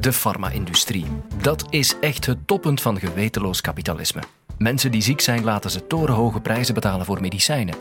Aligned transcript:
De 0.00 0.12
farma-industrie. 0.12 1.04
Dat 1.42 1.66
is 1.70 1.98
echt 2.00 2.26
het 2.26 2.46
toppunt 2.46 2.80
van 2.80 2.98
gewetenloos 2.98 3.60
kapitalisme. 3.60 4.22
Mensen 4.58 4.90
die 4.90 5.02
ziek 5.02 5.20
zijn 5.20 5.44
laten 5.44 5.70
ze 5.70 5.86
torenhoge 5.86 6.40
prijzen 6.40 6.74
betalen 6.74 7.06
voor 7.06 7.20
medicijnen. 7.20 7.74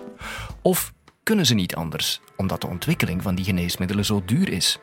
Of 0.62 0.94
kunnen 1.24 1.46
ze 1.46 1.54
niet 1.54 1.76
anders, 1.76 2.22
omdat 2.36 2.62
de 2.62 2.68
ontwikkeling 2.68 3.22
van 3.22 3.36
die 3.36 3.46
geneesmiddelen 3.46 4.06
zo 4.06 4.22
duur 4.26 4.50
is? 4.50 4.80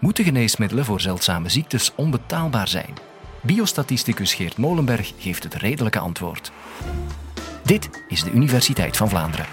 Moeten 0.00 0.24
geneesmiddelen 0.24 0.84
voor 0.84 1.00
zeldzame 1.00 1.48
ziektes 1.48 1.92
onbetaalbaar 1.94 2.68
zijn? 2.68 2.94
Biostatisticus 3.40 4.34
Geert 4.34 4.56
Molenberg 4.56 5.12
geeft 5.18 5.42
het 5.42 5.54
redelijke 5.54 5.98
antwoord. 5.98 6.52
Dit 7.64 7.90
is 8.08 8.22
de 8.22 8.30
Universiteit 8.30 8.96
van 8.96 9.08
Vlaanderen. 9.08 9.46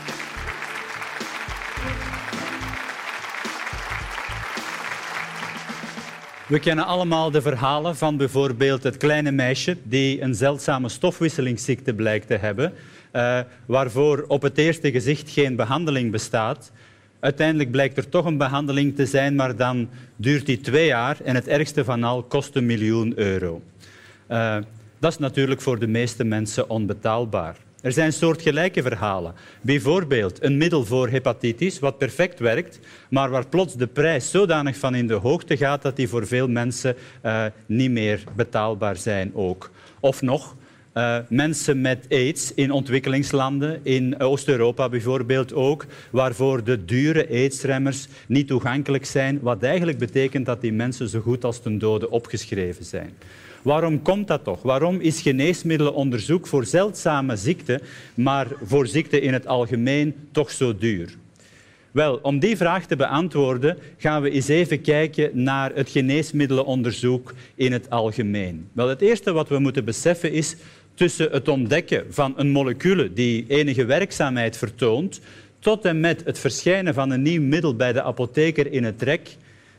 We 6.47 6.59
kennen 6.59 6.85
allemaal 6.85 7.31
de 7.31 7.41
verhalen 7.41 7.95
van 7.95 8.17
bijvoorbeeld 8.17 8.83
het 8.83 8.97
kleine 8.97 9.31
meisje 9.31 9.77
die 9.83 10.21
een 10.21 10.35
zeldzame 10.35 10.89
stofwisselingsziekte 10.89 11.93
blijkt 11.93 12.27
te 12.27 12.35
hebben, 12.35 12.73
uh, 13.13 13.39
waarvoor 13.65 14.25
op 14.27 14.41
het 14.41 14.57
eerste 14.57 14.91
gezicht 14.91 15.29
geen 15.29 15.55
behandeling 15.55 16.11
bestaat. 16.11 16.71
Uiteindelijk 17.19 17.71
blijkt 17.71 17.97
er 17.97 18.09
toch 18.09 18.25
een 18.25 18.37
behandeling 18.37 18.95
te 18.95 19.05
zijn, 19.05 19.35
maar 19.35 19.55
dan 19.55 19.89
duurt 20.15 20.45
die 20.45 20.61
twee 20.61 20.85
jaar 20.85 21.17
en 21.23 21.35
het 21.35 21.47
ergste 21.47 21.83
van 21.83 22.03
al 22.03 22.23
kost 22.23 22.55
een 22.55 22.65
miljoen 22.65 23.19
euro. 23.19 23.61
Uh, 24.29 24.57
dat 24.99 25.11
is 25.11 25.17
natuurlijk 25.17 25.61
voor 25.61 25.79
de 25.79 25.87
meeste 25.87 26.23
mensen 26.23 26.69
onbetaalbaar. 26.69 27.55
Er 27.85 27.91
zijn 27.91 28.13
soortgelijke 28.13 28.81
verhalen. 28.81 29.33
Bijvoorbeeld 29.61 30.43
een 30.43 30.57
middel 30.57 30.85
voor 30.85 31.09
hepatitis, 31.09 31.79
wat 31.79 31.97
perfect 31.97 32.39
werkt, 32.39 32.79
maar 33.09 33.29
waar 33.29 33.47
plots 33.47 33.75
de 33.75 33.87
prijs 33.87 34.31
zodanig 34.31 34.77
van 34.77 34.95
in 34.95 35.07
de 35.07 35.13
hoogte 35.13 35.57
gaat 35.57 35.81
dat 35.81 35.95
die 35.95 36.07
voor 36.07 36.27
veel 36.27 36.47
mensen 36.47 36.95
uh, 37.25 37.45
niet 37.65 37.91
meer 37.91 38.23
betaalbaar 38.35 38.95
zijn 38.95 39.31
ook. 39.35 39.71
Of 39.99 40.21
nog, 40.21 40.55
uh, 40.95 41.17
mensen 41.29 41.81
met 41.81 42.05
aids 42.09 42.53
in 42.53 42.71
ontwikkelingslanden, 42.71 43.79
in 43.83 44.19
Oost-Europa 44.19 44.89
bijvoorbeeld 44.89 45.53
ook, 45.53 45.85
waarvoor 46.11 46.63
de 46.63 46.85
dure 46.85 47.27
aidsremmers 47.29 48.07
niet 48.27 48.47
toegankelijk 48.47 49.05
zijn, 49.05 49.39
wat 49.41 49.63
eigenlijk 49.63 49.97
betekent 49.97 50.45
dat 50.45 50.61
die 50.61 50.73
mensen 50.73 51.09
zo 51.09 51.19
goed 51.19 51.43
als 51.43 51.61
ten 51.61 51.77
dode 51.77 52.09
opgeschreven 52.09 52.85
zijn. 52.85 53.13
Waarom 53.61 54.01
komt 54.01 54.27
dat 54.27 54.43
toch? 54.43 54.61
Waarom 54.61 54.99
is 54.99 55.21
geneesmiddelenonderzoek 55.21 56.47
voor 56.47 56.65
zeldzame 56.65 57.35
ziekten, 57.35 57.81
maar 58.13 58.47
voor 58.63 58.87
ziekten 58.87 59.21
in 59.21 59.33
het 59.33 59.47
algemeen 59.47 60.15
toch 60.31 60.51
zo 60.51 60.77
duur? 60.77 61.15
Wel, 61.91 62.19
om 62.21 62.39
die 62.39 62.57
vraag 62.57 62.85
te 62.85 62.95
beantwoorden 62.95 63.77
gaan 63.97 64.21
we 64.21 64.29
eens 64.29 64.47
even 64.47 64.81
kijken 64.81 65.43
naar 65.43 65.71
het 65.73 65.89
geneesmiddelenonderzoek 65.89 67.33
in 67.55 67.71
het 67.71 67.89
algemeen. 67.89 68.67
Wel, 68.73 68.87
het 68.87 69.01
eerste 69.01 69.31
wat 69.31 69.49
we 69.49 69.59
moeten 69.59 69.85
beseffen 69.85 70.31
is 70.31 70.55
tussen 70.95 71.31
het 71.31 71.47
ontdekken 71.47 72.05
van 72.09 72.33
een 72.37 72.49
molecule 72.49 73.13
die 73.13 73.45
enige 73.47 73.85
werkzaamheid 73.85 74.57
vertoont, 74.57 75.19
tot 75.59 75.85
en 75.85 75.99
met 75.99 76.21
het 76.25 76.39
verschijnen 76.39 76.93
van 76.93 77.11
een 77.11 77.21
nieuw 77.21 77.41
middel 77.41 77.75
bij 77.75 77.93
de 77.93 78.03
apotheker 78.03 78.71
in 78.71 78.83
het 78.83 79.01
rek, 79.01 79.35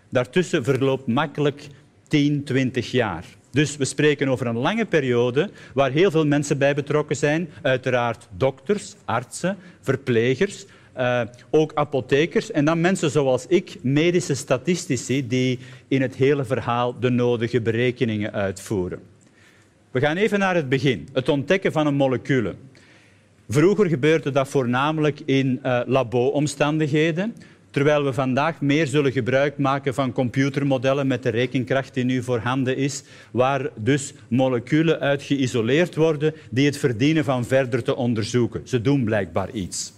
daartussen 0.08 0.64
verloopt 0.64 1.06
makkelijk 1.06 1.66
10, 2.08 2.44
20 2.44 2.90
jaar. 2.90 3.24
Dus 3.50 3.76
we 3.76 3.84
spreken 3.84 4.28
over 4.28 4.46
een 4.46 4.56
lange 4.56 4.84
periode 4.84 5.50
waar 5.74 5.90
heel 5.90 6.10
veel 6.10 6.26
mensen 6.26 6.58
bij 6.58 6.74
betrokken 6.74 7.16
zijn. 7.16 7.48
Uiteraard 7.62 8.28
dokters, 8.36 8.94
artsen, 9.04 9.56
verplegers, 9.80 10.64
uh, 10.98 11.20
ook 11.50 11.72
apothekers 11.74 12.50
en 12.50 12.64
dan 12.64 12.80
mensen 12.80 13.10
zoals 13.10 13.46
ik, 13.46 13.76
medische 13.82 14.34
statistici, 14.34 15.26
die 15.26 15.58
in 15.88 16.02
het 16.02 16.14
hele 16.14 16.44
verhaal 16.44 17.00
de 17.00 17.10
nodige 17.10 17.60
berekeningen 17.60 18.32
uitvoeren. 18.32 19.00
We 19.96 20.02
gaan 20.02 20.16
even 20.16 20.38
naar 20.38 20.54
het 20.54 20.68
begin, 20.68 21.08
het 21.12 21.28
ontdekken 21.28 21.72
van 21.72 21.86
een 21.86 21.94
molecule. 21.94 22.54
Vroeger 23.48 23.86
gebeurde 23.86 24.30
dat 24.30 24.48
voornamelijk 24.48 25.20
in 25.24 25.60
uh, 25.64 25.80
labo-omstandigheden. 25.86 27.34
Terwijl 27.70 28.04
we 28.04 28.12
vandaag 28.12 28.60
meer 28.60 28.86
zullen 28.86 29.12
gebruik 29.12 29.58
maken 29.58 29.94
van 29.94 30.12
computermodellen 30.12 31.06
met 31.06 31.22
de 31.22 31.28
rekenkracht 31.28 31.94
die 31.94 32.04
nu 32.04 32.22
voorhanden 32.22 32.76
is, 32.76 33.02
waar 33.30 33.70
dus 33.74 34.14
moleculen 34.28 35.00
uit 35.00 35.22
geïsoleerd 35.22 35.94
worden 35.94 36.34
die 36.50 36.66
het 36.66 36.78
verdienen 36.78 37.24
van 37.24 37.44
verder 37.44 37.82
te 37.82 37.96
onderzoeken. 37.96 38.68
Ze 38.68 38.80
doen 38.80 39.04
blijkbaar 39.04 39.50
iets. 39.50 39.92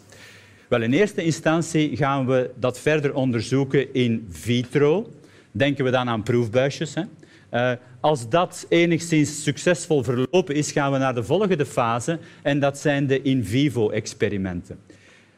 Wel, 0.68 0.82
in 0.82 0.92
eerste 0.92 1.24
instantie 1.24 1.96
gaan 1.96 2.26
we 2.26 2.50
dat 2.54 2.80
verder 2.80 3.14
onderzoeken 3.14 3.94
in 3.94 4.26
vitro. 4.30 5.12
Denken 5.50 5.84
we 5.84 5.90
dan 5.90 6.08
aan 6.08 6.22
proefbuisjes. 6.22 6.94
Hè? 6.94 7.02
Uh, 7.50 7.72
als 8.00 8.28
dat 8.28 8.66
enigszins 8.68 9.42
succesvol 9.42 10.02
verlopen 10.02 10.54
is, 10.54 10.72
gaan 10.72 10.92
we 10.92 10.98
naar 10.98 11.14
de 11.14 11.22
volgende 11.22 11.66
fase 11.66 12.18
en 12.42 12.60
dat 12.60 12.78
zijn 12.78 13.06
de 13.06 13.22
in 13.22 13.44
vivo 13.44 13.90
experimenten. 13.90 14.78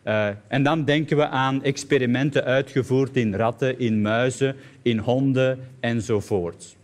Uh, 0.04 0.28
en 0.48 0.62
dan 0.62 0.84
denken 0.84 1.16
we 1.16 1.28
aan 1.28 1.62
experimenten 1.62 2.44
uitgevoerd 2.44 3.16
in 3.16 3.34
ratten, 3.34 3.78
in 3.78 4.02
muizen, 4.02 4.56
in 4.82 4.98
honden 4.98 5.58
enzovoort. 5.80 6.76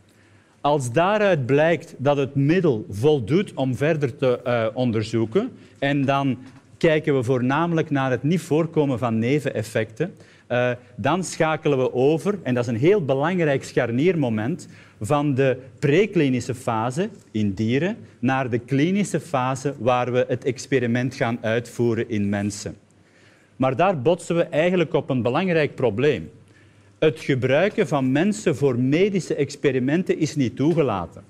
Als 0.61 0.93
daaruit 0.93 1.47
blijkt 1.47 1.95
dat 1.99 2.17
het 2.17 2.35
middel 2.35 2.87
voldoet 2.91 3.55
om 3.55 3.77
verder 3.77 4.17
te 4.17 4.41
uh, 4.47 4.67
onderzoeken, 4.75 5.51
en 5.79 6.05
dan 6.05 6.39
kijken 6.79 7.17
we 7.17 7.23
voornamelijk 7.23 7.91
naar 7.91 8.11
het 8.11 8.23
niet 8.23 8.41
voorkomen 8.41 8.99
van 8.99 9.19
neveneffecten, 9.19 10.15
uh, 10.49 10.71
dan 10.97 11.25
schakelen 11.25 11.79
we 11.79 11.95
over, 11.95 12.39
en 12.43 12.55
dat 12.55 12.65
is 12.65 12.71
een 12.71 12.79
heel 12.79 13.05
belangrijk 13.05 13.65
scharniermoment, 13.65 14.69
van 15.01 15.35
de 15.35 15.59
preklinische 15.79 16.55
fase 16.55 17.09
in 17.31 17.53
dieren 17.53 17.97
naar 18.19 18.51
de 18.51 18.59
klinische 18.59 19.21
fase 19.21 19.75
waar 19.79 20.13
we 20.13 20.25
het 20.29 20.45
experiment 20.45 21.15
gaan 21.15 21.39
uitvoeren 21.41 22.09
in 22.09 22.29
mensen. 22.29 22.77
Maar 23.57 23.77
daar 23.77 24.03
botsen 24.03 24.37
we 24.37 24.43
eigenlijk 24.43 24.95
op 24.95 25.11
een 25.11 25.23
belangrijk 25.23 25.75
probleem. 25.75 26.31
Het 26.99 27.21
gebruiken 27.21 27.89
van 27.89 28.13
mensen 28.13 28.57
voor 28.57 28.79
medische 28.79 29.35
experimenten 29.35 30.19
is 30.19 30.37
niet 30.37 30.57
toegelaten. 30.57 31.23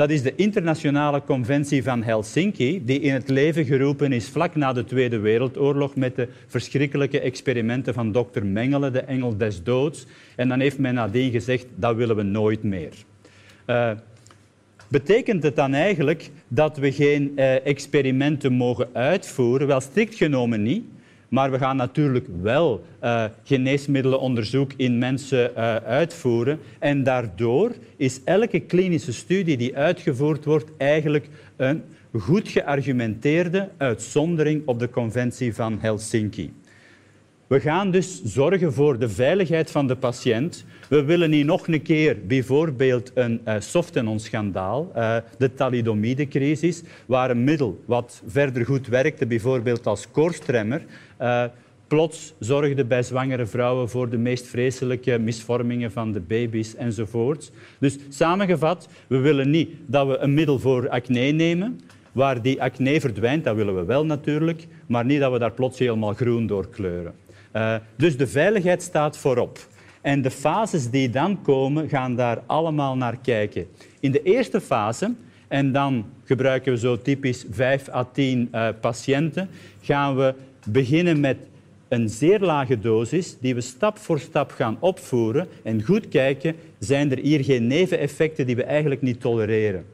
Dat 0.00 0.10
is 0.10 0.22
de 0.22 0.34
internationale 0.34 1.22
conventie 1.24 1.82
van 1.82 2.02
Helsinki, 2.02 2.84
die 2.84 3.00
in 3.00 3.12
het 3.12 3.28
leven 3.28 3.64
geroepen 3.64 4.12
is 4.12 4.28
vlak 4.28 4.54
na 4.54 4.72
de 4.72 4.84
Tweede 4.84 5.18
Wereldoorlog 5.18 5.96
met 5.96 6.16
de 6.16 6.28
verschrikkelijke 6.46 7.20
experimenten 7.20 7.94
van 7.94 8.12
dokter 8.12 8.46
Mengele, 8.46 8.90
de 8.90 9.00
engel 9.00 9.36
des 9.36 9.62
doods. 9.62 10.06
En 10.36 10.48
dan 10.48 10.60
heeft 10.60 10.78
men 10.78 10.94
nadien 10.94 11.30
gezegd, 11.30 11.66
dat 11.74 11.96
willen 11.96 12.16
we 12.16 12.22
nooit 12.22 12.62
meer. 12.62 12.92
Uh, 13.66 13.90
betekent 14.88 15.42
het 15.42 15.56
dan 15.56 15.74
eigenlijk 15.74 16.30
dat 16.48 16.76
we 16.76 16.92
geen 16.92 17.32
uh, 17.36 17.66
experimenten 17.66 18.52
mogen 18.52 18.88
uitvoeren? 18.92 19.66
Wel, 19.66 19.80
strikt 19.80 20.14
genomen 20.14 20.62
niet. 20.62 20.84
Maar 21.30 21.50
we 21.50 21.58
gaan 21.58 21.76
natuurlijk 21.76 22.26
wel 22.42 22.84
uh, 23.02 23.24
geneesmiddelenonderzoek 23.44 24.72
in 24.76 24.98
mensen 24.98 25.50
uh, 25.56 25.76
uitvoeren. 25.76 26.58
En 26.78 27.02
daardoor 27.02 27.72
is 27.96 28.20
elke 28.24 28.60
klinische 28.60 29.12
studie 29.12 29.56
die 29.56 29.76
uitgevoerd 29.76 30.44
wordt 30.44 30.70
eigenlijk 30.76 31.28
een 31.56 31.82
goed 32.18 32.48
geargumenteerde 32.48 33.68
uitzondering 33.76 34.62
op 34.66 34.78
de 34.78 34.90
conventie 34.90 35.54
van 35.54 35.78
Helsinki. 35.80 36.52
We 37.50 37.60
gaan 37.60 37.90
dus 37.90 38.22
zorgen 38.24 38.72
voor 38.72 38.98
de 38.98 39.08
veiligheid 39.08 39.70
van 39.70 39.86
de 39.86 39.96
patiënt. 39.96 40.64
We 40.88 41.04
willen 41.04 41.30
niet 41.30 41.46
nog 41.46 41.68
een 41.68 41.82
keer 41.82 42.16
bijvoorbeeld 42.26 43.10
een 43.14 43.40
uh, 43.48 43.54
Softenon-schandaal, 43.58 44.92
de 45.38 45.54
thalidomide-crisis, 45.54 46.82
waar 47.06 47.30
een 47.30 47.44
middel 47.44 47.82
wat 47.84 48.22
verder 48.26 48.64
goed 48.64 48.86
werkte, 48.86 49.26
bijvoorbeeld 49.26 49.86
als 49.86 50.10
koorstremmer, 50.10 50.82
uh, 51.20 51.44
plots 51.86 52.34
zorgde 52.38 52.84
bij 52.84 53.02
zwangere 53.02 53.46
vrouwen 53.46 53.88
voor 53.88 54.08
de 54.08 54.18
meest 54.18 54.46
vreselijke 54.46 55.18
misvormingen 55.18 55.92
van 55.92 56.12
de 56.12 56.20
baby's 56.20 56.74
enzovoort. 56.74 57.52
Dus 57.78 57.98
samengevat, 58.08 58.88
we 59.06 59.18
willen 59.18 59.50
niet 59.50 59.70
dat 59.86 60.06
we 60.06 60.18
een 60.18 60.34
middel 60.34 60.58
voor 60.58 60.88
acne 60.88 61.30
nemen, 61.30 61.80
waar 62.12 62.42
die 62.42 62.62
acne 62.62 63.00
verdwijnt, 63.00 63.44
dat 63.44 63.56
willen 63.56 63.76
we 63.76 63.84
wel 63.84 64.06
natuurlijk, 64.06 64.66
maar 64.86 65.04
niet 65.04 65.20
dat 65.20 65.32
we 65.32 65.38
daar 65.38 65.52
plots 65.52 65.78
helemaal 65.78 66.14
groen 66.14 66.46
door 66.46 66.68
kleuren. 66.68 67.14
Uh, 67.52 67.74
dus 67.96 68.16
de 68.16 68.26
veiligheid 68.26 68.82
staat 68.82 69.16
voorop. 69.16 69.58
En 70.00 70.22
de 70.22 70.30
fases 70.30 70.90
die 70.90 71.10
dan 71.10 71.42
komen, 71.42 71.88
gaan 71.88 72.16
daar 72.16 72.42
allemaal 72.46 72.96
naar 72.96 73.16
kijken. 73.22 73.66
In 74.00 74.12
de 74.12 74.22
eerste 74.22 74.60
fase, 74.60 75.14
en 75.48 75.72
dan 75.72 76.04
gebruiken 76.24 76.72
we 76.72 76.78
zo 76.78 77.02
typisch 77.02 77.44
5 77.50 77.88
à 77.88 78.04
10 78.04 78.48
uh, 78.52 78.68
patiënten, 78.80 79.48
gaan 79.80 80.16
we 80.16 80.34
beginnen 80.66 81.20
met 81.20 81.36
een 81.88 82.08
zeer 82.08 82.40
lage 82.40 82.78
dosis 82.78 83.36
die 83.40 83.54
we 83.54 83.60
stap 83.60 83.98
voor 83.98 84.20
stap 84.20 84.50
gaan 84.50 84.76
opvoeren 84.80 85.48
en 85.62 85.82
goed 85.82 86.08
kijken, 86.08 86.54
zijn 86.78 87.10
er 87.10 87.18
hier 87.18 87.44
geen 87.44 87.66
neveneffecten 87.66 88.46
die 88.46 88.56
we 88.56 88.64
eigenlijk 88.64 89.02
niet 89.02 89.20
tolereren. 89.20 89.84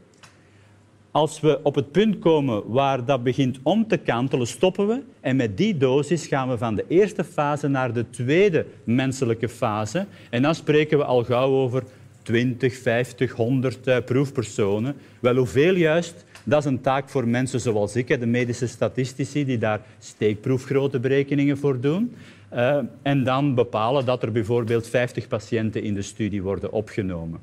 Als 1.16 1.40
we 1.40 1.60
op 1.62 1.74
het 1.74 1.90
punt 1.90 2.18
komen 2.18 2.62
waar 2.70 3.04
dat 3.04 3.22
begint 3.22 3.58
om 3.62 3.88
te 3.88 3.96
kantelen, 3.96 4.46
stoppen 4.46 4.86
we. 4.86 5.02
En 5.20 5.36
met 5.36 5.56
die 5.56 5.76
dosis 5.76 6.26
gaan 6.26 6.48
we 6.48 6.58
van 6.58 6.74
de 6.74 6.84
eerste 6.88 7.24
fase 7.24 7.68
naar 7.68 7.92
de 7.92 8.10
tweede 8.10 8.66
menselijke 8.84 9.48
fase. 9.48 10.06
En 10.30 10.42
dan 10.42 10.54
spreken 10.54 10.98
we 10.98 11.04
al 11.04 11.24
gauw 11.24 11.50
over 11.50 11.82
20, 12.22 12.76
50, 12.76 13.32
100 13.32 14.04
proefpersonen. 14.04 14.96
Wel, 15.20 15.36
hoeveel 15.36 15.74
juist? 15.74 16.24
Dat 16.44 16.58
is 16.58 16.64
een 16.64 16.80
taak 16.80 17.08
voor 17.08 17.28
mensen 17.28 17.60
zoals 17.60 17.96
ik, 17.96 18.20
de 18.20 18.26
medische 18.26 18.66
statistici, 18.66 19.44
die 19.44 19.58
daar 19.58 19.80
steekproefgrote 19.98 21.00
berekeningen 21.00 21.58
voor 21.58 21.80
doen. 21.80 22.14
Uh, 22.54 22.78
en 23.02 23.24
dan 23.24 23.54
bepalen 23.54 24.04
dat 24.04 24.22
er 24.22 24.32
bijvoorbeeld 24.32 24.88
50 24.88 25.28
patiënten 25.28 25.82
in 25.82 25.94
de 25.94 26.02
studie 26.02 26.42
worden 26.42 26.72
opgenomen. 26.72 27.40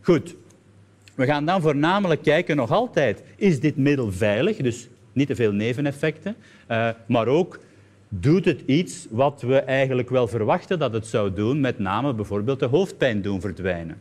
Goed, 0.00 0.34
we 1.20 1.26
gaan 1.26 1.44
dan 1.44 1.60
voornamelijk 1.60 2.22
kijken 2.22 2.56
nog 2.56 2.70
altijd, 2.70 3.22
is 3.36 3.60
dit 3.60 3.76
middel 3.76 4.12
veilig? 4.12 4.56
Dus 4.56 4.88
niet 5.12 5.26
te 5.26 5.34
veel 5.34 5.52
neveneffecten, 5.52 6.36
uh, 6.70 6.88
maar 7.06 7.26
ook 7.26 7.58
doet 8.08 8.44
het 8.44 8.62
iets 8.66 9.06
wat 9.10 9.42
we 9.42 9.56
eigenlijk 9.56 10.10
wel 10.10 10.28
verwachten 10.28 10.78
dat 10.78 10.92
het 10.92 11.06
zou 11.06 11.32
doen, 11.32 11.60
met 11.60 11.78
name 11.78 12.14
bijvoorbeeld 12.14 12.58
de 12.58 12.66
hoofdpijn 12.66 13.22
doen 13.22 13.40
verdwijnen. 13.40 14.00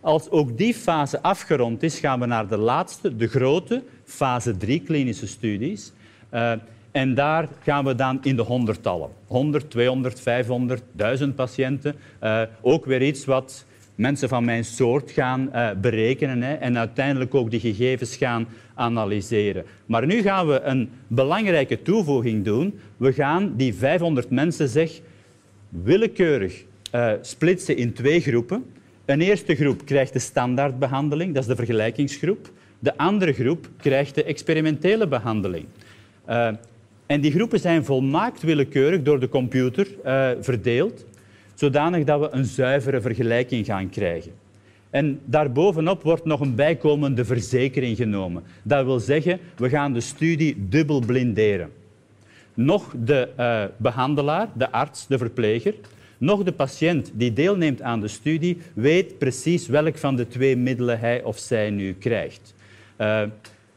Als 0.00 0.30
ook 0.30 0.58
die 0.58 0.74
fase 0.74 1.22
afgerond 1.22 1.82
is, 1.82 1.98
gaan 1.98 2.20
we 2.20 2.26
naar 2.26 2.48
de 2.48 2.56
laatste, 2.56 3.16
de 3.16 3.26
grote, 3.26 3.82
fase 4.04 4.56
3 4.56 4.80
klinische 4.80 5.26
studies. 5.26 5.92
Uh, 6.34 6.52
en 6.90 7.14
daar 7.14 7.48
gaan 7.62 7.84
we 7.84 7.94
dan 7.94 8.18
in 8.22 8.36
de 8.36 8.42
honderdtallen. 8.42 9.08
100, 9.26 9.70
200, 9.70 10.20
500, 10.20 10.82
1000 10.92 11.34
patiënten. 11.34 11.94
Uh, 12.22 12.42
ook 12.60 12.84
weer 12.84 13.02
iets 13.02 13.24
wat 13.24 13.64
mensen 13.94 14.28
van 14.28 14.44
mijn 14.44 14.64
soort 14.64 15.10
gaan 15.10 15.50
uh, 15.52 15.70
berekenen 15.80 16.42
hè, 16.42 16.54
en 16.54 16.78
uiteindelijk 16.78 17.34
ook 17.34 17.50
die 17.50 17.60
gegevens 17.60 18.16
gaan 18.16 18.46
analyseren. 18.74 19.64
Maar 19.86 20.06
nu 20.06 20.22
gaan 20.22 20.46
we 20.46 20.60
een 20.60 20.90
belangrijke 21.06 21.82
toevoeging 21.82 22.44
doen. 22.44 22.78
We 22.96 23.12
gaan 23.12 23.52
die 23.56 23.74
500 23.74 24.30
mensen 24.30 24.68
zeg, 24.68 25.00
willekeurig 25.68 26.64
uh, 26.94 27.12
splitsen 27.20 27.76
in 27.76 27.92
twee 27.92 28.20
groepen. 28.20 28.64
Een 29.04 29.20
eerste 29.20 29.54
groep 29.54 29.84
krijgt 29.84 30.12
de 30.12 30.18
standaardbehandeling, 30.18 31.34
dat 31.34 31.42
is 31.42 31.48
de 31.48 31.56
vergelijkingsgroep. 31.56 32.50
De 32.78 32.96
andere 32.96 33.32
groep 33.32 33.68
krijgt 33.76 34.14
de 34.14 34.24
experimentele 34.24 35.08
behandeling. 35.08 35.64
Uh, 36.28 36.48
en 37.06 37.20
die 37.20 37.32
groepen 37.32 37.60
zijn 37.60 37.84
volmaakt 37.84 38.42
willekeurig 38.42 39.02
door 39.02 39.20
de 39.20 39.28
computer 39.28 39.86
verdeeld, 40.40 41.04
zodanig 41.54 42.04
dat 42.04 42.20
we 42.20 42.28
een 42.30 42.44
zuivere 42.44 43.00
vergelijking 43.00 43.66
gaan 43.66 43.88
krijgen. 43.88 44.32
En 44.90 45.20
daarbovenop 45.24 46.02
wordt 46.02 46.24
nog 46.24 46.40
een 46.40 46.54
bijkomende 46.54 47.24
verzekering 47.24 47.96
genomen. 47.96 48.42
Dat 48.62 48.84
wil 48.84 49.00
zeggen, 49.00 49.38
we 49.56 49.68
gaan 49.68 49.92
de 49.92 50.00
studie 50.00 50.68
dubbel 50.68 51.00
blinderen. 51.00 51.70
Nog 52.54 52.94
de 53.04 53.28
uh, 53.38 53.64
behandelaar, 53.76 54.48
de 54.54 54.70
arts, 54.70 55.06
de 55.06 55.18
verpleger, 55.18 55.74
nog 56.18 56.42
de 56.42 56.52
patiënt 56.52 57.10
die 57.14 57.32
deelneemt 57.32 57.82
aan 57.82 58.00
de 58.00 58.08
studie 58.08 58.58
weet 58.74 59.18
precies 59.18 59.66
welk 59.66 59.98
van 59.98 60.16
de 60.16 60.28
twee 60.28 60.56
middelen 60.56 61.00
hij 61.00 61.22
of 61.22 61.38
zij 61.38 61.70
nu 61.70 61.94
krijgt. 61.94 62.54
Uh, 62.98 63.22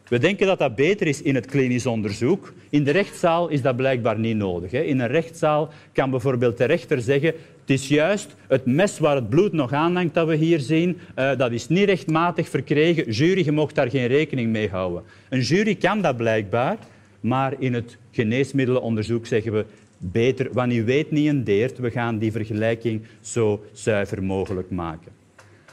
we 0.07 0.17
denken 0.17 0.47
dat 0.47 0.59
dat 0.59 0.75
beter 0.75 1.07
is 1.07 1.21
in 1.21 1.35
het 1.35 1.45
klinisch 1.45 1.85
onderzoek. 1.85 2.53
In 2.69 2.83
de 2.83 2.91
rechtszaal 2.91 3.47
is 3.47 3.61
dat 3.61 3.75
blijkbaar 3.75 4.19
niet 4.19 4.37
nodig. 4.37 4.71
In 4.71 4.99
een 4.99 5.07
rechtszaal 5.07 5.69
kan 5.93 6.09
bijvoorbeeld 6.09 6.57
de 6.57 6.65
rechter 6.65 7.01
zeggen 7.01 7.33
het 7.67 7.79
is 7.79 7.87
juist 7.87 8.35
het 8.47 8.65
mes 8.65 8.99
waar 8.99 9.15
het 9.15 9.29
bloed 9.29 9.51
nog 9.51 9.73
aan 9.73 9.95
hangt 9.95 10.13
dat 10.13 10.27
we 10.27 10.35
hier 10.35 10.59
zien, 10.59 10.97
uh, 11.15 11.37
dat 11.37 11.51
is 11.51 11.67
niet 11.67 11.85
rechtmatig 11.85 12.49
verkregen. 12.49 13.11
Jury, 13.11 13.45
je 13.45 13.51
mag 13.51 13.71
daar 13.71 13.89
geen 13.89 14.07
rekening 14.07 14.51
mee 14.51 14.69
houden. 14.69 15.03
Een 15.29 15.41
jury 15.41 15.75
kan 15.75 16.01
dat 16.01 16.17
blijkbaar, 16.17 16.77
maar 17.19 17.53
in 17.59 17.73
het 17.73 17.97
geneesmiddelenonderzoek 18.11 19.25
zeggen 19.25 19.51
we 19.51 19.65
beter, 19.97 20.49
wanneer 20.51 20.85
weet 20.85 21.11
niet 21.11 21.27
een 21.27 21.43
deert, 21.43 21.77
we 21.77 21.91
gaan 21.91 22.17
die 22.17 22.31
vergelijking 22.31 23.01
zo 23.21 23.63
zuiver 23.71 24.23
mogelijk 24.23 24.69
maken. 24.69 25.11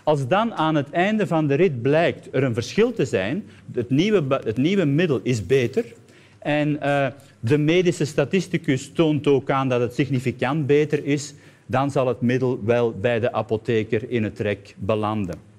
Als 0.03 0.29
dan 0.29 0.55
aan 0.55 0.75
het 0.75 0.91
einde 0.91 1.27
van 1.27 1.47
de 1.47 1.55
rit 1.55 1.83
blijkt 1.83 2.29
er 2.31 2.43
een 2.43 2.55
verschil 2.55 2.93
te 2.93 3.05
zijn, 3.05 3.45
het 3.73 3.91
nieuwe, 3.91 4.41
het 4.45 4.57
nieuwe 4.57 4.85
middel 4.85 5.21
is 5.23 5.47
beter 5.47 5.85
en 6.39 6.69
uh, 6.83 7.07
de 7.41 7.59
medische 7.59 8.05
statisticus 8.05 8.91
toont 8.93 9.27
ook 9.27 9.51
aan 9.51 9.69
dat 9.69 9.81
het 9.81 9.95
significant 9.95 10.67
beter 10.67 11.05
is, 11.05 11.35
dan 11.67 11.91
zal 11.91 12.07
het 12.07 12.21
middel 12.21 12.61
wel 12.65 12.93
bij 12.93 13.21
de 13.21 13.33
apotheker 13.33 14.11
in 14.11 14.25
het 14.25 14.39
rek 14.39 14.75
belanden. 14.79 15.53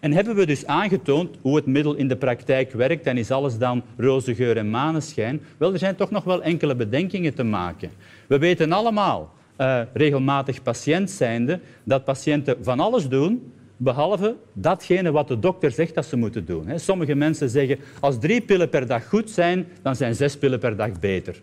En 0.00 0.12
hebben 0.12 0.34
we 0.34 0.46
dus 0.46 0.66
aangetoond 0.66 1.36
hoe 1.40 1.56
het 1.56 1.66
middel 1.66 1.94
in 1.94 2.08
de 2.08 2.16
praktijk 2.16 2.72
werkt 2.72 3.06
en 3.06 3.16
is 3.16 3.30
alles 3.30 3.58
dan 3.58 3.82
roze 3.96 4.34
geur 4.34 4.56
en 4.56 4.70
maneschijn? 4.70 5.40
Wel, 5.56 5.72
er 5.72 5.78
zijn 5.78 5.96
toch 5.96 6.10
nog 6.10 6.24
wel 6.24 6.42
enkele 6.42 6.74
bedenkingen 6.74 7.34
te 7.34 7.42
maken. 7.42 7.90
We 8.26 8.38
weten 8.38 8.72
allemaal 8.72 9.32
uh, 9.58 9.80
regelmatig 9.92 10.62
patiënt 10.62 11.10
zijnde, 11.10 11.60
dat 11.84 12.04
patiënten 12.04 12.56
van 12.60 12.80
alles 12.80 13.08
doen, 13.08 13.52
behalve 13.76 14.36
datgene 14.52 15.10
wat 15.10 15.28
de 15.28 15.38
dokter 15.38 15.70
zegt 15.70 15.94
dat 15.94 16.06
ze 16.06 16.16
moeten 16.16 16.44
doen. 16.44 16.78
Sommige 16.78 17.14
mensen 17.14 17.48
zeggen, 17.48 17.78
als 18.00 18.18
drie 18.18 18.40
pillen 18.40 18.68
per 18.68 18.86
dag 18.86 19.08
goed 19.08 19.30
zijn, 19.30 19.66
dan 19.82 19.96
zijn 19.96 20.14
zes 20.14 20.38
pillen 20.38 20.58
per 20.58 20.76
dag 20.76 21.00
beter. 21.00 21.40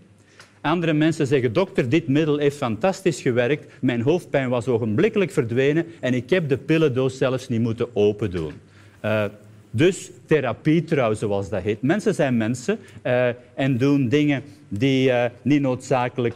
Andere 0.68 0.94
mensen 0.94 1.28
zeggen, 1.28 1.54
dokter, 1.54 1.90
dit 1.90 2.08
middel 2.08 2.38
heeft 2.38 2.58
fantastisch 2.58 3.22
gewerkt, 3.22 3.74
mijn 3.82 4.02
hoofdpijn 4.02 4.50
was 4.50 4.68
ogenblikkelijk 4.68 5.32
verdwenen 5.32 5.86
en 6.00 6.14
ik 6.14 6.30
heb 6.30 6.50
de 6.50 6.58
pillendoos 6.58 7.18
zelfs 7.18 7.48
niet 7.48 7.62
moeten 7.62 7.96
open 7.96 8.32
doen. 8.32 8.54
Uh, 9.06 9.24
dus 9.72 10.12
therapie 10.26 10.84
trouw, 10.84 11.14
zoals 11.14 11.50
dat 11.50 11.62
heet. 11.62 11.82
Mensen 11.82 12.16
zijn 12.16 12.38
mensen 12.38 12.80
uh, 13.04 13.28
en 13.56 13.78
doen 13.78 14.10
dingen 14.10 14.44
die 14.68 15.10
uh, 15.10 15.26
niet 15.42 15.62
noodzakelijk 15.62 16.36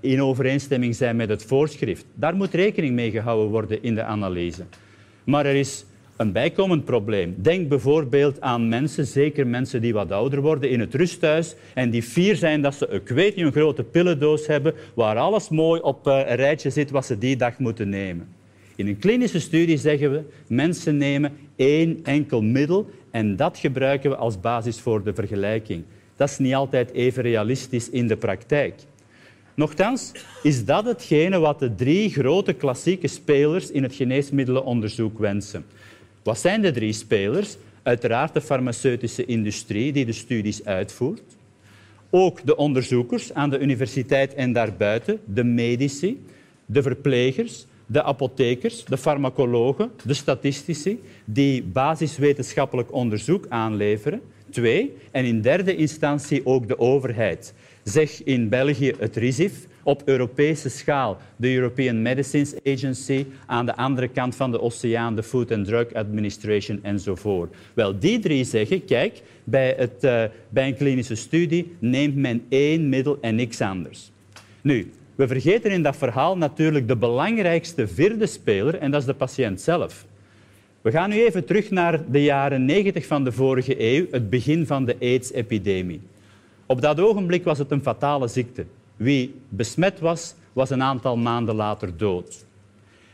in 0.00 0.22
overeenstemming 0.22 0.94
zijn 0.94 1.16
met 1.16 1.28
het 1.28 1.44
voorschrift. 1.44 2.04
Daar 2.14 2.36
moet 2.36 2.54
rekening 2.54 2.94
mee 2.94 3.10
gehouden 3.10 3.50
worden 3.50 3.82
in 3.82 3.94
de 3.94 4.02
analyse. 4.02 4.62
Maar 5.24 5.46
er 5.46 5.54
is 5.54 5.84
een 6.22 6.32
bijkomend 6.32 6.84
probleem. 6.84 7.34
Denk 7.38 7.68
bijvoorbeeld 7.68 8.40
aan 8.40 8.68
mensen, 8.68 9.06
zeker 9.06 9.46
mensen 9.46 9.80
die 9.80 9.92
wat 9.92 10.12
ouder 10.12 10.40
worden, 10.40 10.70
in 10.70 10.80
het 10.80 10.94
rusthuis 10.94 11.54
en 11.74 11.90
die 11.90 12.02
fier 12.02 12.36
zijn 12.36 12.62
dat 12.62 12.74
ze 12.74 12.88
ik 12.88 13.08
weet 13.08 13.36
niet, 13.36 13.44
een 13.44 13.52
grote 13.52 13.82
pillendoos 13.82 14.46
hebben 14.46 14.74
waar 14.94 15.16
alles 15.16 15.48
mooi 15.48 15.80
op 15.80 16.06
een 16.06 16.34
rijtje 16.34 16.70
zit 16.70 16.90
wat 16.90 17.06
ze 17.06 17.18
die 17.18 17.36
dag 17.36 17.58
moeten 17.58 17.88
nemen. 17.88 18.28
In 18.76 18.86
een 18.86 18.98
klinische 18.98 19.40
studie 19.40 19.76
zeggen 19.76 20.12
we, 20.12 20.22
mensen 20.46 20.96
nemen 20.96 21.32
één 21.56 22.00
enkel 22.02 22.42
middel 22.42 22.90
en 23.10 23.36
dat 23.36 23.58
gebruiken 23.58 24.10
we 24.10 24.16
als 24.16 24.40
basis 24.40 24.80
voor 24.80 25.02
de 25.02 25.14
vergelijking. 25.14 25.84
Dat 26.16 26.28
is 26.28 26.38
niet 26.38 26.54
altijd 26.54 26.92
even 26.92 27.22
realistisch 27.22 27.90
in 27.90 28.08
de 28.08 28.16
praktijk. 28.16 28.74
Nochtans 29.54 30.12
is 30.42 30.64
dat 30.64 30.84
hetgene 30.84 31.38
wat 31.38 31.58
de 31.58 31.74
drie 31.74 32.10
grote 32.10 32.52
klassieke 32.52 33.08
spelers 33.08 33.70
in 33.70 33.82
het 33.82 33.94
geneesmiddelenonderzoek 33.94 35.18
wensen. 35.18 35.64
Wat 36.22 36.38
zijn 36.38 36.62
de 36.62 36.70
drie 36.70 36.92
spelers? 36.92 37.56
Uiteraard 37.82 38.34
de 38.34 38.40
farmaceutische 38.40 39.24
industrie 39.24 39.92
die 39.92 40.04
de 40.04 40.12
studies 40.12 40.64
uitvoert. 40.64 41.22
Ook 42.10 42.46
de 42.46 42.56
onderzoekers 42.56 43.34
aan 43.34 43.50
de 43.50 43.58
universiteit 43.58 44.34
en 44.34 44.52
daarbuiten, 44.52 45.20
de 45.24 45.44
medici, 45.44 46.24
de 46.66 46.82
verplegers, 46.82 47.66
de 47.86 48.02
apothekers, 48.02 48.84
de 48.84 48.96
farmacologen, 48.96 49.90
de 50.04 50.14
statistici, 50.14 51.00
die 51.24 51.62
basiswetenschappelijk 51.62 52.92
onderzoek 52.92 53.46
aanleveren. 53.48 54.20
Twee, 54.50 54.96
en 55.10 55.24
in 55.24 55.40
derde 55.40 55.76
instantie 55.76 56.46
ook 56.46 56.68
de 56.68 56.78
overheid. 56.78 57.54
Zeg 57.82 58.22
in 58.24 58.48
België 58.48 58.92
het 58.98 59.16
RISIF, 59.16 59.66
op 59.82 60.02
Europese 60.04 60.68
schaal 60.68 61.18
de 61.36 61.54
European 61.54 62.02
Medicines 62.02 62.54
Agency, 62.64 63.26
aan 63.46 63.66
de 63.66 63.76
andere 63.76 64.08
kant 64.08 64.36
van 64.36 64.50
de 64.50 64.60
oceaan 64.60 65.16
de 65.16 65.22
Food 65.22 65.52
and 65.52 65.66
Drug 65.66 65.94
Administration 65.94 66.78
enzovoort. 66.82 67.54
Wel, 67.74 67.98
die 67.98 68.18
drie 68.18 68.44
zeggen, 68.44 68.84
kijk, 68.84 69.22
bij, 69.44 69.74
het, 69.76 70.04
uh, 70.04 70.24
bij 70.48 70.66
een 70.66 70.76
klinische 70.76 71.14
studie 71.14 71.76
neemt 71.78 72.16
men 72.16 72.44
één 72.48 72.88
middel 72.88 73.18
en 73.20 73.34
niks 73.34 73.60
anders. 73.60 74.10
Nu, 74.60 74.92
we 75.14 75.26
vergeten 75.26 75.70
in 75.70 75.82
dat 75.82 75.96
verhaal 75.96 76.36
natuurlijk 76.36 76.88
de 76.88 76.96
belangrijkste 76.96 77.88
vierde 77.88 78.26
speler 78.26 78.74
en 78.74 78.90
dat 78.90 79.00
is 79.00 79.06
de 79.06 79.14
patiënt 79.14 79.60
zelf. 79.60 80.06
We 80.80 80.90
gaan 80.90 81.10
nu 81.10 81.24
even 81.24 81.44
terug 81.44 81.70
naar 81.70 82.10
de 82.10 82.22
jaren 82.22 82.64
90 82.64 83.06
van 83.06 83.24
de 83.24 83.32
vorige 83.32 83.74
eeuw, 83.78 84.06
het 84.10 84.30
begin 84.30 84.66
van 84.66 84.84
de 84.84 84.96
AIDS-epidemie. 85.00 86.00
Op 86.66 86.80
dat 86.80 87.00
ogenblik 87.00 87.44
was 87.44 87.58
het 87.58 87.70
een 87.70 87.82
fatale 87.82 88.28
ziekte. 88.28 88.64
Wie 88.96 89.34
besmet 89.48 90.00
was, 90.00 90.34
was 90.52 90.70
een 90.70 90.82
aantal 90.82 91.16
maanden 91.16 91.54
later 91.54 91.96
dood. 91.96 92.46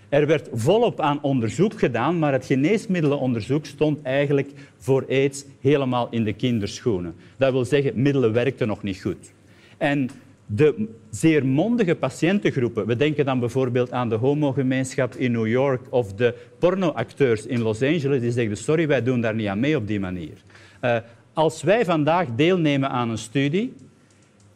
Er 0.08 0.26
werd 0.26 0.48
volop 0.52 1.00
aan 1.00 1.22
onderzoek 1.22 1.78
gedaan, 1.78 2.18
maar 2.18 2.32
het 2.32 2.46
geneesmiddelenonderzoek 2.46 3.66
stond 3.66 4.02
eigenlijk 4.02 4.50
voor 4.78 5.06
aids 5.08 5.44
helemaal 5.60 6.08
in 6.10 6.24
de 6.24 6.32
kinderschoenen. 6.32 7.14
Dat 7.36 7.52
wil 7.52 7.64
zeggen, 7.64 8.02
middelen 8.02 8.32
werkten 8.32 8.66
nog 8.66 8.82
niet 8.82 9.00
goed. 9.00 9.32
En 9.76 10.10
de 10.46 10.88
zeer 11.10 11.46
mondige 11.46 11.94
patiëntengroepen, 11.94 12.86
we 12.86 12.96
denken 12.96 13.24
dan 13.24 13.40
bijvoorbeeld 13.40 13.92
aan 13.92 14.08
de 14.08 14.14
homogemeenschap 14.14 15.14
in 15.14 15.32
New 15.32 15.46
York 15.46 15.80
of 15.90 16.12
de 16.12 16.34
pornoacteurs 16.58 17.46
in 17.46 17.60
Los 17.60 17.82
Angeles, 17.82 18.20
die 18.20 18.30
zeggen 18.30 18.56
sorry, 18.56 18.86
wij 18.86 19.02
doen 19.02 19.20
daar 19.20 19.34
niet 19.34 19.46
aan 19.46 19.60
mee 19.60 19.76
op 19.76 19.86
die 19.86 20.00
manier. 20.00 20.36
Uh, 20.82 20.96
als 21.32 21.62
wij 21.62 21.84
vandaag 21.84 22.28
deelnemen 22.36 22.90
aan 22.90 23.10
een 23.10 23.18
studie 23.18 23.72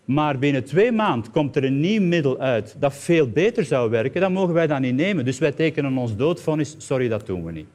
maar 0.04 0.38
binnen 0.38 0.64
twee 0.64 0.92
maanden 0.92 1.30
komt 1.30 1.56
er 1.56 1.64
een 1.64 1.80
nieuw 1.80 2.02
middel 2.02 2.38
uit 2.40 2.76
dat 2.78 2.94
veel 2.94 3.28
beter 3.28 3.64
zou 3.64 3.90
werken, 3.90 4.20
dan 4.20 4.32
mogen 4.32 4.54
wij 4.54 4.66
dat 4.66 4.80
niet 4.80 4.94
nemen. 4.94 5.24
Dus 5.24 5.38
wij 5.38 5.52
tekenen 5.52 5.96
ons 5.96 6.16
doodvonnis. 6.16 6.74
Sorry, 6.78 7.08
dat 7.08 7.26
doen 7.26 7.44
we 7.44 7.52
niet. 7.52 7.66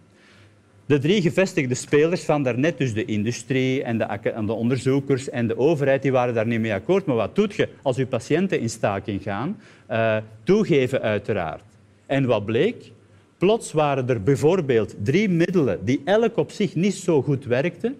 De 0.85 0.99
drie 0.99 1.21
gevestigde 1.21 1.75
spelers 1.75 2.23
van 2.23 2.43
daarnet, 2.43 2.77
dus 2.77 2.93
de 2.93 3.05
industrie 3.05 3.83
en 3.83 3.97
de, 3.97 4.03
en 4.03 4.45
de, 4.45 4.53
onderzoekers 4.53 5.29
en 5.29 5.47
de 5.47 5.57
overheid, 5.57 6.01
die 6.01 6.11
waren 6.11 6.33
daar 6.33 6.47
niet 6.47 6.59
mee 6.59 6.73
akkoord. 6.73 7.05
Maar 7.05 7.15
wat 7.15 7.35
doet 7.35 7.55
je 7.55 7.69
als 7.81 7.95
je 7.95 8.07
patiënten 8.07 8.59
in 8.59 8.69
staking 8.69 9.21
gaan? 9.21 9.57
Uh, 9.91 10.17
toegeven 10.43 11.01
uiteraard. 11.01 11.63
En 12.05 12.25
wat 12.25 12.45
bleek? 12.45 12.91
Plots 13.37 13.71
waren 13.71 14.09
er 14.09 14.23
bijvoorbeeld 14.23 14.95
drie 15.03 15.29
middelen 15.29 15.85
die 15.85 16.01
elk 16.05 16.37
op 16.37 16.51
zich 16.51 16.75
niet 16.75 16.95
zo 16.95 17.21
goed 17.21 17.45
werkten, 17.45 17.95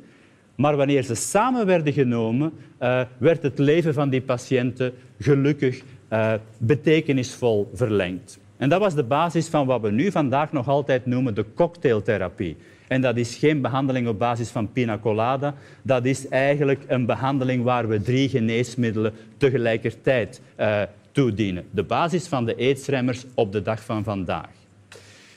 maar 0.58 0.76
wanneer 0.76 1.04
ze 1.04 1.16
samen 1.16 1.66
werden 1.66 1.94
genomen, 1.94 2.54
uh, 2.82 3.02
werd 3.18 3.44
het 3.44 3.60
leven 3.60 3.94
van 3.94 4.10
die 4.10 4.22
patiënten 4.22 4.94
gelukkig 5.20 5.82
uh, 6.14 6.34
betekenisvol 6.58 7.70
verlengd. 7.74 8.40
En 8.58 8.70
dat 8.70 8.80
was 8.80 8.96
de 8.96 9.04
basis 9.04 9.48
van 9.48 9.66
wat 9.66 9.82
we 9.82 9.92
nu 9.92 10.12
vandaag 10.12 10.52
nog 10.52 10.68
altijd 10.68 11.06
noemen 11.06 11.36
de 11.36 11.46
cocktailtherapie. 11.54 12.56
En 12.88 13.02
dat 13.02 13.18
is 13.18 13.36
geen 13.36 13.62
behandeling 13.62 14.08
op 14.08 14.20
basis 14.20 14.50
van 14.50 14.72
pina 14.72 14.98
colada. 14.98 15.56
Dat 15.82 16.06
is 16.06 16.28
eigenlijk 16.28 16.84
een 16.88 17.06
behandeling 17.06 17.64
waar 17.64 17.88
we 17.88 18.02
drie 18.02 18.30
geneesmiddelen 18.30 19.14
tegelijkertijd 19.38 20.42
uh, 20.60 20.82
toedienen. 21.12 21.64
De 21.72 21.84
basis 21.84 22.28
van 22.28 22.46
de 22.46 22.56
aidsremmers 22.58 23.26
op 23.34 23.52
de 23.52 23.62
dag 23.62 23.84
van 23.84 24.04
vandaag. 24.04 24.50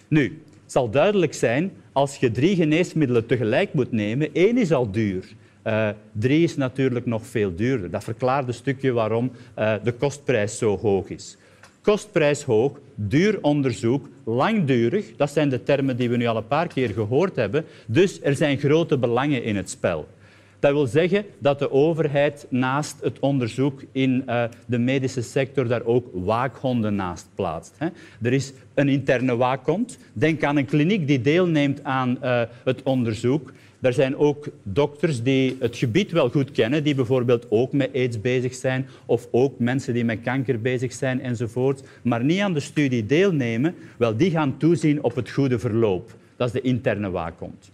Nu, 0.08 0.42
zal 0.70 0.90
duidelijk 0.90 1.34
zijn, 1.34 1.72
als 1.92 2.16
je 2.16 2.30
drie 2.30 2.56
geneesmiddelen 2.56 3.26
tegelijk 3.26 3.72
moet 3.72 3.92
nemen, 3.92 4.28
één 4.32 4.58
is 4.58 4.72
al 4.72 4.90
duur. 4.90 5.24
Uh, 5.66 5.88
drie 6.12 6.42
is 6.42 6.56
natuurlijk 6.56 7.06
nog 7.06 7.26
veel 7.26 7.54
duurder. 7.54 7.90
Dat 7.90 8.04
verklaart 8.04 8.48
een 8.48 8.54
stukje 8.54 8.92
waarom 8.92 9.30
uh, 9.58 9.74
de 9.84 9.92
kostprijs 9.92 10.58
zo 10.58 10.78
hoog 10.78 11.08
is. 11.08 11.36
Kostprijs 11.82 12.42
hoog, 12.42 12.80
duur 12.94 13.38
onderzoek, 13.42 14.08
langdurig, 14.24 15.16
dat 15.16 15.30
zijn 15.30 15.48
de 15.48 15.62
termen 15.62 15.96
die 15.96 16.10
we 16.10 16.16
nu 16.16 16.26
al 16.26 16.36
een 16.36 16.46
paar 16.46 16.68
keer 16.68 16.88
gehoord 16.88 17.36
hebben. 17.36 17.64
Dus 17.86 18.22
er 18.22 18.36
zijn 18.36 18.58
grote 18.58 18.98
belangen 18.98 19.42
in 19.42 19.56
het 19.56 19.70
spel. 19.70 20.08
Dat 20.60 20.72
wil 20.72 20.86
zeggen 20.86 21.24
dat 21.38 21.58
de 21.58 21.70
overheid 21.70 22.46
naast 22.48 22.96
het 23.00 23.18
onderzoek 23.18 23.82
in 23.92 24.22
uh, 24.26 24.44
de 24.66 24.78
medische 24.78 25.22
sector 25.22 25.68
daar 25.68 25.84
ook 25.84 26.06
waakhonden 26.12 26.94
naast 26.94 27.28
plaatst. 27.34 27.74
Hè. 27.78 27.88
Er 28.22 28.32
is 28.32 28.52
een 28.74 28.88
interne 28.88 29.36
waakhond. 29.36 29.98
Denk 30.12 30.44
aan 30.44 30.56
een 30.56 30.64
kliniek 30.64 31.06
die 31.06 31.20
deelneemt 31.20 31.84
aan 31.84 32.18
uh, 32.22 32.42
het 32.64 32.82
onderzoek. 32.82 33.52
Er 33.80 33.92
zijn 33.92 34.16
ook 34.16 34.48
dokters 34.62 35.22
die 35.22 35.56
het 35.60 35.76
gebied 35.76 36.10
wel 36.10 36.30
goed 36.30 36.50
kennen, 36.50 36.84
die 36.84 36.94
bijvoorbeeld 36.94 37.46
ook 37.48 37.72
met 37.72 37.90
aids 37.94 38.20
bezig 38.20 38.54
zijn, 38.54 38.86
of 39.06 39.28
ook 39.30 39.58
mensen 39.58 39.94
die 39.94 40.04
met 40.04 40.20
kanker 40.20 40.60
bezig 40.60 40.92
zijn 40.92 41.20
enzovoort, 41.20 41.82
maar 42.02 42.24
niet 42.24 42.40
aan 42.40 42.54
de 42.54 42.60
studie 42.60 43.06
deelnemen. 43.06 43.74
Wel, 43.96 44.16
die 44.16 44.30
gaan 44.30 44.56
toezien 44.56 45.02
op 45.02 45.14
het 45.14 45.30
goede 45.30 45.58
verloop. 45.58 46.14
Dat 46.36 46.46
is 46.46 46.52
de 46.52 46.60
interne 46.60 47.10
waakhond. 47.10 47.70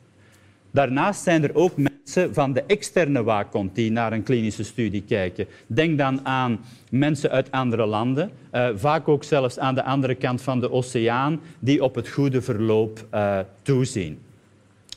Daarnaast 0.77 1.23
zijn 1.23 1.43
er 1.43 1.55
ook 1.55 1.77
mensen 1.77 2.35
van 2.35 2.53
de 2.53 2.63
externe 2.67 3.23
waakhond 3.23 3.75
die 3.75 3.91
naar 3.91 4.13
een 4.13 4.23
klinische 4.23 4.65
studie 4.65 5.03
kijken. 5.03 5.47
Denk 5.67 5.99
dan 5.99 6.27
aan 6.27 6.61
mensen 6.91 7.31
uit 7.31 7.51
andere 7.51 7.87
landen, 7.87 8.31
uh, 8.53 8.69
vaak 8.75 9.09
ook 9.09 9.25
zelfs 9.25 9.59
aan 9.59 9.75
de 9.75 9.85
andere 9.85 10.15
kant 10.15 10.43
van 10.43 10.61
de 10.61 10.71
oceaan, 10.71 11.41
die 11.59 11.83
op 11.83 11.95
het 11.95 12.09
goede 12.09 12.43
verloop 12.43 13.07
uh, 13.15 13.39
toezien. 13.63 14.19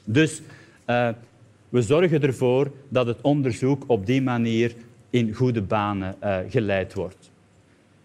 Dus 0.03 0.41
uh, 0.87 1.09
we 1.69 1.81
zorgen 1.81 2.21
ervoor 2.21 2.71
dat 2.89 3.07
het 3.07 3.21
onderzoek 3.21 3.83
op 3.87 4.05
die 4.05 4.21
manier 4.21 4.73
in 5.09 5.33
goede 5.33 5.61
banen 5.61 6.15
geleid 6.49 6.93
wordt. 6.93 7.31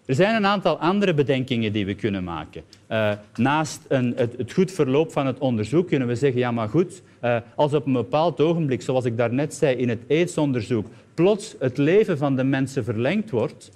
Er 0.07 0.15
zijn 0.15 0.35
een 0.35 0.47
aantal 0.47 0.79
andere 0.79 1.15
bedenkingen 1.15 1.73
die 1.73 1.87
we 1.87 1.95
kunnen 1.95 2.25
maken. 2.25 2.63
Uh, 2.91 3.13
naast 3.37 3.81
een, 3.89 4.13
het, 4.17 4.35
het, 4.37 4.53
goed 4.53 4.73
verloop 4.73 5.13
van 5.13 5.27
het 5.27 5.39
onderzoek 5.39 5.89
kunnen 5.89 6.09
we 6.09 6.15
zeggen, 6.15 6.41
ja 6.41 6.51
maar 6.51 6.69
goed, 6.69 7.03
als 7.55 7.73
op 7.73 7.87
een 7.87 7.93
bepaald 7.93 8.41
ogenblik, 8.41 8.83
zoals 8.83 9.05
ik 9.05 9.17
daarnet 9.17 9.55
zei 9.55 9.77
in 9.77 9.89
het 9.89 10.01
AIDS-onderzoek, 10.09 10.87
plots 11.15 11.55
het 11.59 11.79
leven 11.79 12.19
van 12.19 12.37
de 12.37 12.45
mensen 12.45 12.85
verlengd 12.85 13.31
wordt, 13.31 13.71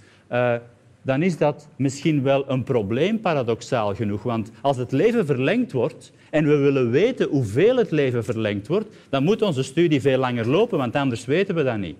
dan 1.02 1.22
is 1.22 1.38
dat 1.38 1.68
misschien 1.76 2.22
wel 2.22 2.50
een 2.50 2.62
probleem, 2.62 3.20
paradoxaal 3.20 3.94
genoeg. 3.94 4.22
Want 4.22 4.50
als 4.60 4.76
het 4.76 4.92
leven 4.92 5.26
verlengd 5.26 5.72
wordt 5.72 6.12
en 6.30 6.46
we 6.46 6.56
willen 6.56 6.90
weten 6.90 7.28
hoeveel 7.28 7.76
het 7.76 7.90
leven 7.90 8.24
verlengd 8.24 8.66
wordt, 8.66 8.88
dan 9.08 9.24
moet 9.24 9.42
onze 9.42 9.62
studie 9.62 10.00
veel 10.00 10.18
langer 10.18 10.48
lopen, 10.48 10.78
want 10.78 10.96
anders 10.96 11.24
weten 11.24 11.54
we 11.54 11.62
dat 11.62 11.78
niet. 11.78 11.96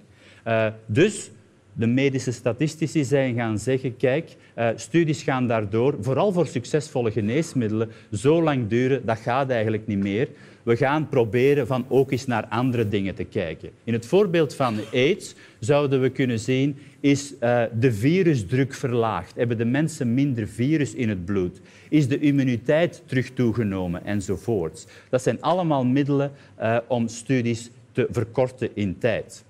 Dus 0.87 1.31
de 1.79 1.87
medische 1.87 2.33
statistici 2.33 3.05
zijn 3.05 3.35
gaan 3.35 3.59
zeggen, 3.59 3.97
kijk, 3.97 4.37
uh, 4.59 4.69
studies 4.75 5.23
gaan 5.23 5.47
daardoor, 5.47 5.97
vooral 6.01 6.33
voor 6.33 6.47
succesvolle 6.47 7.11
geneesmiddelen, 7.11 7.91
zo 8.13 8.43
lang 8.43 8.69
duren, 8.69 9.07
dat 9.07 9.19
gaat 9.19 9.51
eigenlijk 9.51 9.87
niet 9.87 9.99
meer. 9.99 10.29
We 10.63 10.77
gaan 10.77 11.09
proberen 11.09 11.67
van 11.67 11.85
ook 11.89 12.11
eens 12.11 12.27
naar 12.27 12.47
andere 12.47 12.89
dingen 12.89 13.15
te 13.15 13.25
kijken. 13.25 13.71
In 13.85 13.93
het 13.93 14.07
voorbeeld 14.07 14.55
van 14.55 14.79
AIDS 14.93 15.35
zouden 15.59 16.01
we 16.01 16.09
kunnen 16.09 16.39
zien, 16.39 16.77
is 17.01 17.33
uh, 17.33 17.63
de 17.79 17.93
virusdruk 17.93 18.75
verlaagd? 18.75 19.37
Hebben 19.37 19.59
de 19.59 19.65
mensen 19.65 20.15
minder 20.15 20.49
virus 20.49 20.95
in 20.95 21.09
het 21.09 21.25
bloed? 21.25 21.61
Is 21.89 22.09
de 22.09 22.19
immuniteit 22.19 23.03
terug 23.07 23.31
toegenomen? 23.31 24.05
Enzovoorts. 24.05 24.87
Dat 25.11 25.23
zijn 25.23 25.43
allemaal 25.43 25.85
middelen 25.85 26.33
uh, 26.61 26.77
om 26.87 27.09
studies 27.09 27.71
te 27.93 28.09
verkorten 28.11 28.69
in 28.75 28.99
tijd. 28.99 29.45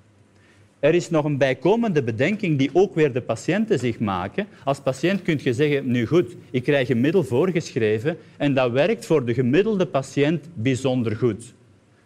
Er 0.81 0.95
is 0.95 1.11
nog 1.11 1.25
een 1.25 1.39
bijkomende 1.39 2.03
bedenking 2.03 2.59
die 2.59 2.71
ook 2.73 2.95
weer 2.95 3.13
de 3.13 3.21
patiënten 3.21 3.79
zich 3.79 3.99
maken. 3.99 4.47
Als 4.65 4.81
patiënt 4.81 5.23
kun 5.23 5.41
je 5.43 5.53
zeggen, 5.53 5.91
nu 5.91 6.07
goed, 6.07 6.37
ik 6.51 6.63
krijg 6.63 6.89
een 6.89 7.01
middel 7.01 7.25
voorgeschreven 7.25 8.17
en 8.37 8.55
dat 8.55 8.73
werkt 8.73 9.07
voor 9.07 9.25
de 9.25 9.35
gemiddelde 9.35 9.87
patiënt 9.87 10.49
bijzonder 10.55 11.17
goed. 11.17 11.55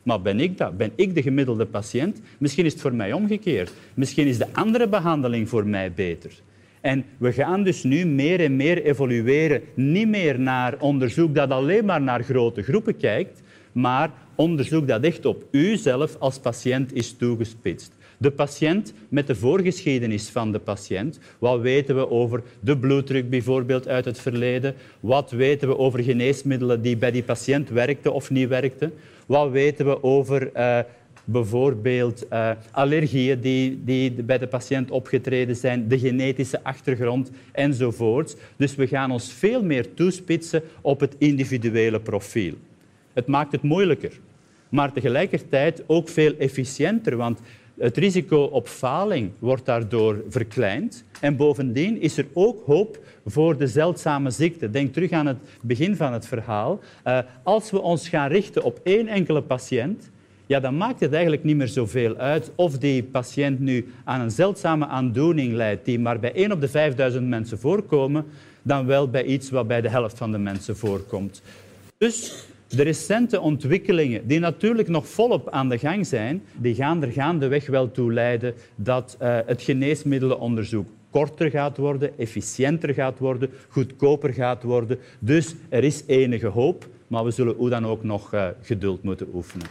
Maar 0.02 0.22
ben 0.22 0.40
ik 0.40 0.58
dat? 0.58 0.76
Ben 0.76 0.92
ik 0.94 1.14
de 1.14 1.22
gemiddelde 1.22 1.66
patiënt? 1.66 2.20
Misschien 2.38 2.64
is 2.64 2.72
het 2.72 2.80
voor 2.80 2.94
mij 2.94 3.12
omgekeerd. 3.12 3.72
Misschien 3.94 4.26
is 4.26 4.38
de 4.38 4.46
andere 4.52 4.88
behandeling 4.88 5.48
voor 5.48 5.66
mij 5.66 5.92
beter. 5.92 6.30
En 6.80 7.04
we 7.16 7.32
gaan 7.32 7.62
dus 7.62 7.82
nu 7.82 8.04
meer 8.04 8.40
en 8.40 8.56
meer 8.56 8.82
evolueren. 8.82 9.62
Niet 9.74 10.08
meer 10.08 10.40
naar 10.40 10.74
onderzoek 10.78 11.34
dat 11.34 11.50
alleen 11.50 11.84
maar 11.84 12.02
naar 12.02 12.22
grote 12.22 12.62
groepen 12.62 12.96
kijkt, 12.96 13.42
maar 13.72 14.10
onderzoek 14.34 14.88
dat 14.88 15.02
echt 15.02 15.24
op 15.24 15.44
u 15.50 15.76
zelf 15.76 16.16
als 16.18 16.38
patiënt 16.38 16.94
is 16.94 17.12
toegespitst. 17.12 18.00
De 18.22 18.30
patiënt 18.30 18.92
met 19.08 19.26
de 19.26 19.34
voorgeschiedenis 19.34 20.28
van 20.28 20.52
de 20.52 20.58
patiënt. 20.58 21.18
Wat 21.38 21.60
weten 21.60 21.96
we 21.96 22.10
over 22.10 22.42
de 22.60 22.78
bloeddruk 22.78 23.30
bijvoorbeeld 23.30 23.88
uit 23.88 24.04
het 24.04 24.18
verleden? 24.18 24.74
Wat 25.00 25.30
weten 25.30 25.68
we 25.68 25.78
over 25.78 26.02
geneesmiddelen 26.02 26.82
die 26.82 26.96
bij 26.96 27.10
die 27.10 27.22
patiënt 27.22 27.68
werkten 27.68 28.12
of 28.12 28.30
niet 28.30 28.48
werkten? 28.48 28.92
Wat 29.26 29.50
weten 29.50 29.86
we 29.86 30.02
over 30.02 30.50
uh, 30.56 30.78
bijvoorbeeld 31.24 32.26
uh, 32.32 32.50
allergieën 32.70 33.40
die, 33.40 33.80
die 33.84 34.10
bij 34.12 34.38
de 34.38 34.46
patiënt 34.46 34.90
opgetreden 34.90 35.56
zijn, 35.56 35.88
de 35.88 35.98
genetische 35.98 36.64
achtergrond 36.64 37.30
enzovoort. 37.52 38.36
Dus 38.56 38.74
we 38.74 38.86
gaan 38.86 39.10
ons 39.10 39.32
veel 39.32 39.62
meer 39.62 39.94
toespitsen 39.94 40.62
op 40.80 41.00
het 41.00 41.14
individuele 41.18 42.00
profiel. 42.00 42.54
Het 43.12 43.26
maakt 43.26 43.52
het 43.52 43.62
moeilijker, 43.62 44.12
maar 44.68 44.92
tegelijkertijd 44.92 45.82
ook 45.86 46.08
veel 46.08 46.34
efficiënter, 46.38 47.16
want 47.16 47.40
het 47.78 47.96
risico 47.96 48.42
op 48.42 48.68
faling 48.68 49.30
wordt 49.38 49.66
daardoor 49.66 50.22
verkleind. 50.28 51.04
En 51.20 51.36
bovendien 51.36 52.00
is 52.00 52.16
er 52.16 52.26
ook 52.32 52.62
hoop 52.66 52.98
voor 53.26 53.56
de 53.56 53.66
zeldzame 53.66 54.30
ziekte. 54.30 54.70
Denk 54.70 54.92
terug 54.92 55.10
aan 55.10 55.26
het 55.26 55.38
begin 55.62 55.96
van 55.96 56.12
het 56.12 56.26
verhaal. 56.26 56.80
Uh, 57.04 57.18
als 57.42 57.70
we 57.70 57.80
ons 57.80 58.08
gaan 58.08 58.28
richten 58.28 58.62
op 58.62 58.80
één 58.82 59.08
enkele 59.08 59.42
patiënt, 59.42 60.10
ja, 60.46 60.60
dan 60.60 60.76
maakt 60.76 61.00
het 61.00 61.12
eigenlijk 61.12 61.44
niet 61.44 61.56
meer 61.56 61.68
zoveel 61.68 62.16
uit 62.16 62.50
of 62.54 62.78
die 62.78 63.02
patiënt 63.02 63.60
nu 63.60 63.92
aan 64.04 64.20
een 64.20 64.30
zeldzame 64.30 64.86
aandoening 64.86 65.52
leidt 65.52 65.84
die 65.84 65.98
maar 65.98 66.18
bij 66.18 66.34
één 66.34 66.52
op 66.52 66.60
de 66.60 66.68
5000 66.68 67.28
mensen 67.28 67.58
voorkomen, 67.58 68.24
dan 68.62 68.86
wel 68.86 69.08
bij 69.08 69.24
iets 69.24 69.50
wat 69.50 69.66
bij 69.66 69.80
de 69.80 69.88
helft 69.88 70.18
van 70.18 70.32
de 70.32 70.38
mensen 70.38 70.76
voorkomt. 70.76 71.42
Dus 71.98 72.46
de 72.76 72.82
recente 72.82 73.40
ontwikkelingen, 73.40 74.26
die 74.26 74.38
natuurlijk 74.38 74.88
nog 74.88 75.08
volop 75.08 75.50
aan 75.50 75.68
de 75.68 75.78
gang 75.78 76.06
zijn, 76.06 76.42
die 76.52 76.74
gaan 76.74 77.02
er 77.02 77.12
gaandeweg 77.12 77.66
wel 77.66 77.90
toe 77.90 78.12
leiden 78.12 78.54
dat 78.76 79.16
uh, 79.22 79.38
het 79.46 79.62
geneesmiddelenonderzoek 79.62 80.86
korter 81.10 81.50
gaat 81.50 81.76
worden, 81.76 82.18
efficiënter 82.18 82.94
gaat 82.94 83.18
worden, 83.18 83.50
goedkoper 83.68 84.32
gaat 84.32 84.62
worden. 84.62 84.98
Dus 85.18 85.54
er 85.68 85.84
is 85.84 86.02
enige 86.06 86.46
hoop, 86.46 86.88
maar 87.06 87.24
we 87.24 87.30
zullen 87.30 87.54
hoe 87.54 87.68
dan 87.68 87.86
ook 87.86 88.02
nog 88.04 88.34
uh, 88.34 88.46
geduld 88.62 89.02
moeten 89.02 89.28
oefenen. 89.34 89.66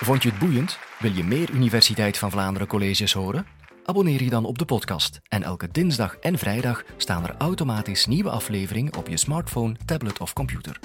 Vond 0.00 0.22
je 0.22 0.28
het 0.28 0.38
boeiend? 0.38 0.78
Wil 0.98 1.12
je 1.12 1.24
meer 1.24 1.50
Universiteit 1.50 2.18
van 2.18 2.30
Vlaanderen 2.30 2.68
colleges 2.68 3.12
horen? 3.12 3.46
Abonneer 3.84 4.22
je 4.22 4.30
dan 4.30 4.44
op 4.44 4.58
de 4.58 4.64
podcast. 4.64 5.20
En 5.28 5.42
elke 5.42 5.68
dinsdag 5.72 6.16
en 6.16 6.38
vrijdag 6.38 6.84
staan 6.96 7.24
er 7.24 7.34
automatisch 7.38 8.06
nieuwe 8.06 8.30
afleveringen 8.30 8.96
op 8.96 9.08
je 9.08 9.16
smartphone, 9.16 9.76
tablet 9.84 10.20
of 10.20 10.32
computer. 10.32 10.78